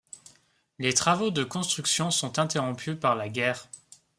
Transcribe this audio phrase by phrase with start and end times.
[0.79, 3.69] Les travaux de construction sont interrompus par la guerre.